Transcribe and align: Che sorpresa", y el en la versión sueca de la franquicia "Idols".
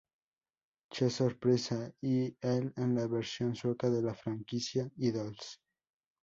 Che 0.91 1.09
sorpresa", 1.11 1.93
y 2.01 2.35
el 2.41 2.73
en 2.75 2.95
la 2.95 3.05
versión 3.05 3.53
sueca 3.55 3.87
de 3.91 4.01
la 4.01 4.15
franquicia 4.15 4.89
"Idols". 4.97 5.61